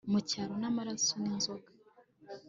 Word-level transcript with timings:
mucyondo 0.11 0.53
n'amaraso 0.61 1.13
n'inzoga 1.21 1.69